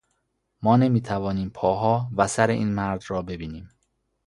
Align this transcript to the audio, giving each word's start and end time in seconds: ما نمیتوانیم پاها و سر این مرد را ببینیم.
ما 0.61 0.77
نمیتوانیم 0.77 1.49
پاها 1.49 2.11
و 2.17 2.27
سر 2.27 2.49
این 2.49 2.67
مرد 2.71 3.03
را 3.07 3.21
ببینیم. 3.21 3.69